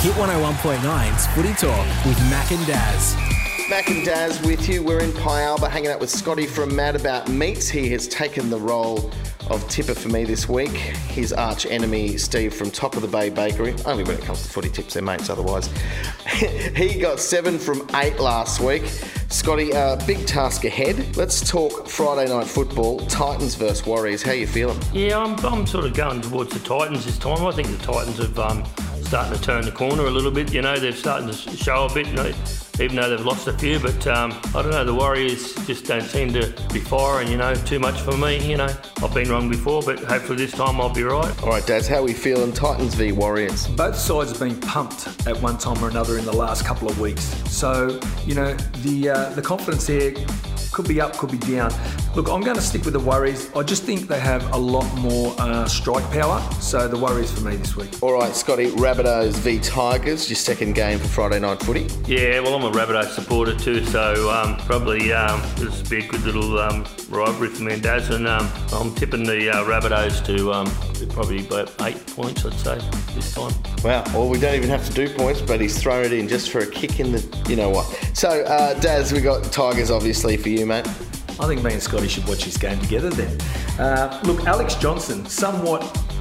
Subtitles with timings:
[0.00, 3.14] Hit 101.9's Footy Talk with Mac and Daz.
[3.70, 4.82] Mac and Daz with you.
[4.82, 7.68] We're in Pialba hanging out with Scotty from Mad About Meats.
[7.68, 9.12] He has taken the role
[9.48, 10.70] of tipper for me this week.
[10.70, 14.48] His arch enemy, Steve from Top of the Bay Bakery, only when it comes to
[14.48, 15.70] footy tips, they're mates otherwise.
[16.76, 18.84] he got seven from eight last week.
[19.28, 21.16] Scotty, uh, big task ahead.
[21.16, 24.22] Let's talk Friday night football, Titans versus Warriors.
[24.22, 24.78] How you feeling?
[24.92, 27.46] Yeah, I'm, I'm sort of going towards the Titans this time.
[27.46, 28.64] I think the Titans have um,
[29.04, 30.52] starting to turn the corner a little bit.
[30.52, 32.06] You know, they're starting to show a bit.
[32.06, 32.32] You know,
[32.80, 33.78] even though they've lost a few.
[33.78, 37.54] But um, I don't know, the Warriors just don't seem to be firing, you know,
[37.54, 38.38] too much for me.
[38.48, 38.68] You know,
[39.02, 41.42] I've been wrong before, but hopefully this time I'll be right.
[41.42, 42.52] All right, Daz, how are we feeling?
[42.52, 43.66] Titans v Warriors.
[43.68, 46.98] Both sides have been pumped at one time or another in the last couple of
[47.00, 47.22] weeks.
[47.50, 50.14] So, you know, the, uh, the confidence there
[50.72, 51.70] could be up, could be down.
[52.14, 53.50] Look, I'm going to stick with the Warriors.
[53.56, 56.42] I just think they have a lot more uh, strike power.
[56.60, 58.02] So the Warriors for me this week.
[58.02, 61.88] All right, Scotty, Rabbitohs v Tigers, your second game for Friday night footy.
[62.06, 66.08] Yeah, well, I'm a Rabbitohs supporter too, so um, probably um, this will be a
[66.08, 68.10] good little um, rivalry for me and Daz.
[68.10, 70.70] And um, I'm tipping the uh, Rabbitohs to um,
[71.14, 72.78] probably about eight points, I'd say,
[73.14, 73.54] this time.
[73.82, 76.50] Wow, well, we don't even have to do points, but he's thrown it in just
[76.50, 77.86] for a kick in the, you know what.
[78.12, 80.86] So, uh, Daz, we got Tigers obviously for you, mate.
[81.40, 83.40] I think me and Scotty should watch this game together then.
[83.78, 85.80] Uh, look, Alex Johnson, somewhat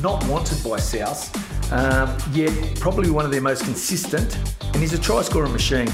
[0.00, 1.30] not wanted by South,
[1.72, 5.88] um, yet probably one of their most consistent, and he's a try scoring machine.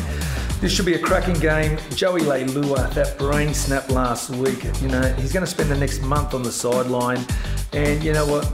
[0.61, 1.79] This should be a cracking game.
[1.95, 6.03] Joey Leilua, that brain snap last week, you know, he's going to spend the next
[6.03, 7.25] month on the sideline.
[7.73, 8.45] And you know what?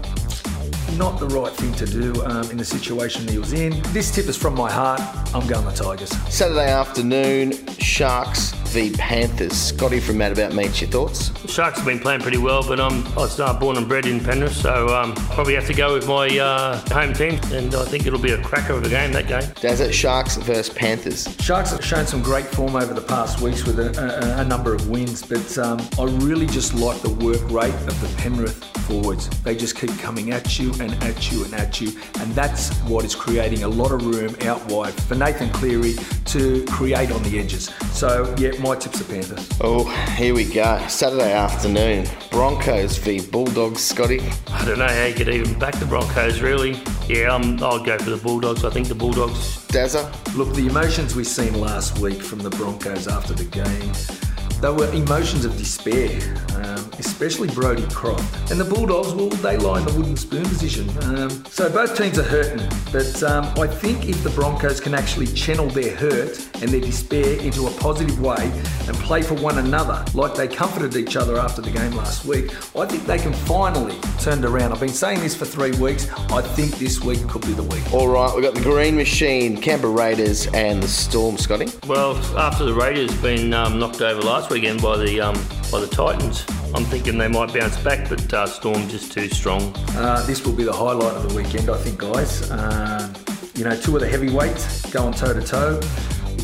[0.99, 3.81] Not the right thing to do um, in the situation he was in.
[3.93, 5.01] This tip is from my heart.
[5.35, 6.11] I'm going the Tigers.
[6.33, 9.53] Saturday afternoon, Sharks v Panthers.
[9.53, 11.31] Scotty from Mad About Meats, your thoughts?
[11.49, 14.19] Sharks have been playing pretty well, but I'm I was uh, born and bred in
[14.19, 18.05] Penrith, so um, probably have to go with my uh, home team, and I think
[18.05, 19.49] it'll be a cracker of a game that game.
[19.61, 21.29] Does it Sharks versus Panthers?
[21.39, 24.75] Sharks have shown some great form over the past weeks with a, a, a number
[24.75, 29.29] of wins, but um, I really just like the work rate of the Penrith forwards.
[29.43, 33.05] They just keep coming at you and at you and at you, and that's what
[33.05, 35.95] is creating a lot of room out wide for Nathan Cleary
[36.27, 37.71] to create on the edges.
[37.93, 39.47] So yeah, my tips are Panthers.
[39.61, 39.85] Oh,
[40.17, 40.83] here we go.
[40.89, 43.83] Saturday afternoon, Broncos v Bulldogs.
[43.83, 44.21] Scotty.
[44.49, 46.81] I don't know how you could even back the Broncos, really.
[47.07, 48.65] Yeah, I'm, I'll go for the Bulldogs.
[48.65, 49.67] I think the Bulldogs.
[49.69, 50.11] Dazza.
[50.35, 54.24] Look, the emotions we seen last week from the Broncos after the game
[54.65, 56.19] they were emotions of despair,
[56.55, 58.51] um, especially Brodie Croft.
[58.51, 60.89] And the Bulldogs, well, they lie in the wooden spoon position.
[61.03, 65.27] Um, so both teams are hurting, but um, I think if the Broncos can actually
[65.27, 68.51] channel their hurt and their despair into a positive way
[68.87, 72.51] and play for one another, like they comforted each other after the game last week,
[72.75, 74.73] I think they can finally turn it around.
[74.73, 76.11] I've been saying this for three weeks.
[76.31, 77.93] I think this week could be the week.
[77.93, 81.67] All right, we've got the Green Machine, Canberra Raiders, and the Storm, Scotty.
[81.87, 85.35] Well, after the Raiders been um, knocked over last weekend by the um,
[85.73, 86.47] by the Titans.
[86.77, 89.75] I'm thinking they might bounce back, but uh, Storm just too strong.
[89.97, 92.53] Uh, this will be the highlight of the weekend, I think, guys.
[92.53, 93.13] Uh,
[93.57, 95.81] you know, two of the heavyweights going toe to toe.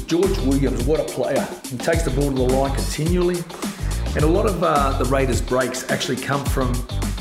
[0.07, 1.47] George Williams, what a player!
[1.67, 3.45] He takes the ball to the line continually,
[4.17, 6.75] and a lot of uh, the Raiders' breaks actually come from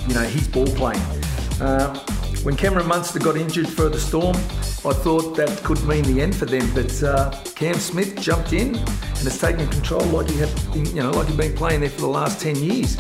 [0.07, 1.01] you know his ball playing.
[1.61, 1.99] Uh,
[2.41, 4.35] when Cameron Munster got injured for the Storm,
[4.85, 8.75] I thought that could mean the end for them, but uh, Cam Smith jumped in
[8.75, 12.01] and has taken control like he had, you know, like he'd been playing there for
[12.01, 12.97] the last ten years.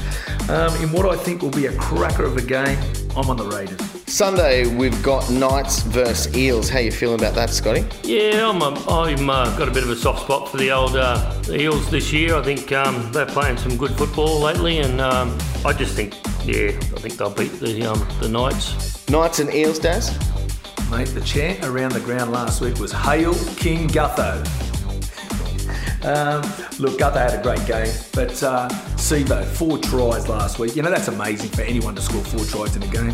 [0.49, 2.77] Um, in what I think will be a cracker of a game,
[3.15, 3.79] I'm on the Raiders.
[4.07, 6.67] Sunday we've got Knights versus Eels.
[6.67, 7.85] How you feeling about that, Scotty?
[8.03, 11.33] Yeah, I'm, I'm uh, got a bit of a soft spot for the old uh,
[11.49, 12.35] Eels this year.
[12.35, 16.69] I think um, they're playing some good football lately, and um, I just think, yeah,
[16.69, 19.07] I think they'll beat the um, the Knights.
[19.09, 20.17] Knights and Eels, Daz?
[20.91, 24.39] Mate, the chant around the ground last week was Hail King Gutho.
[26.03, 26.41] Um,
[26.79, 30.75] look, Gutho had a great game, but uh, Sivo, four tries last week.
[30.75, 33.13] You know, that's amazing for anyone to score four tries in a game,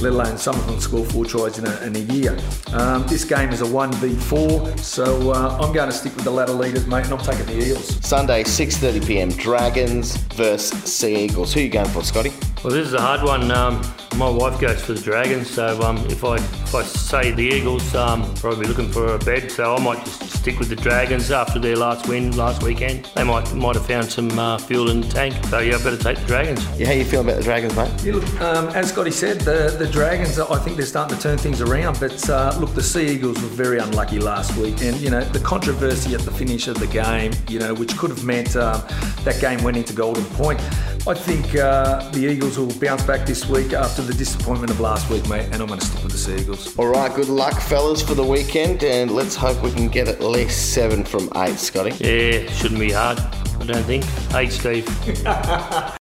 [0.00, 2.36] let alone some of them score four tries in a, in a year.
[2.72, 6.54] Um, this game is a 1v4, so uh, I'm going to stick with the ladder
[6.54, 8.04] leaders, mate, and I'm taking the Eels.
[8.04, 11.54] Sunday, 6.30pm, Dragons versus Sea Eagles.
[11.54, 12.32] Who are you going for, Scotty?
[12.66, 13.52] Well, this is a hard one.
[13.52, 13.80] Um,
[14.16, 17.94] my wife goes for the Dragons, so um, if I if I say the Eagles,
[17.94, 19.52] um, probably looking for a bed.
[19.52, 23.08] So I might just stick with the Dragons after their last win last weekend.
[23.14, 25.34] They might might have found some uh, fuel in the tank.
[25.44, 26.66] So yeah, I better take the Dragons.
[26.76, 28.02] Yeah, how you feeling about the Dragons, mate?
[28.02, 31.38] Yeah, look, um, as Scotty said, the, the Dragons, I think they're starting to turn
[31.38, 32.00] things around.
[32.00, 35.38] But uh, look, the Sea Eagles were very unlucky last week, and you know the
[35.38, 38.82] controversy at the finish of the game, you know, which could have meant um,
[39.22, 40.60] that game went into Golden Point.
[41.08, 45.08] I think uh, the Eagles will bounce back this week after the disappointment of last
[45.08, 46.76] week, mate, and I'm going to stick with the Seagulls.
[46.76, 50.20] All right, good luck, fellas, for the weekend, and let's hope we can get at
[50.20, 51.90] least seven from eight, Scotty.
[52.04, 53.20] Yeah, shouldn't be hard.
[53.20, 54.04] I don't think.
[54.34, 54.84] Eight, Steve.